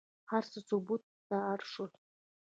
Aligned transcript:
هر 0.31 0.43
څه 0.51 0.59
ثبت 0.69 1.01
ته 1.27 1.35
اړ 1.51 1.59
شول. 1.71 1.91